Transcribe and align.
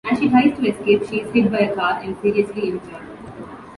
As 0.03 0.17
she 0.17 0.29
tries 0.29 0.57
to 0.57 0.65
escape, 0.67 1.07
she 1.07 1.21
is 1.21 1.29
hit 1.31 1.51
by 1.51 1.59
a 1.59 1.75
car 1.75 1.99
and 2.01 2.19
seriously 2.23 2.69
injured. 2.69 3.03